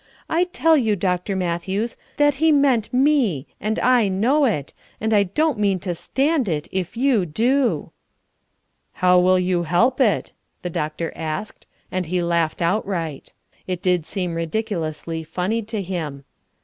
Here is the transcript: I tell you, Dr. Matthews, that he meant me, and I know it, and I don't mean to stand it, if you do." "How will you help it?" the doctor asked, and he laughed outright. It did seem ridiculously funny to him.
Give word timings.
I 0.27 0.45
tell 0.45 0.75
you, 0.75 0.95
Dr. 0.95 1.35
Matthews, 1.35 1.95
that 2.17 2.33
he 2.41 2.51
meant 2.51 2.91
me, 2.91 3.45
and 3.59 3.77
I 3.77 4.07
know 4.07 4.45
it, 4.45 4.73
and 4.99 5.13
I 5.13 5.21
don't 5.21 5.59
mean 5.59 5.77
to 5.81 5.93
stand 5.93 6.49
it, 6.49 6.67
if 6.71 6.97
you 6.97 7.23
do." 7.27 7.91
"How 8.93 9.19
will 9.19 9.37
you 9.37 9.61
help 9.61 10.01
it?" 10.01 10.31
the 10.63 10.71
doctor 10.71 11.13
asked, 11.15 11.67
and 11.91 12.07
he 12.07 12.23
laughed 12.23 12.63
outright. 12.63 13.33
It 13.67 13.83
did 13.83 14.07
seem 14.07 14.33
ridiculously 14.33 15.23
funny 15.23 15.61
to 15.61 15.83
him. 15.83 16.23